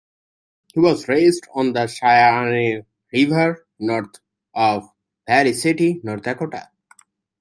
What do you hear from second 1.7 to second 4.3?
the Sheyenne River, north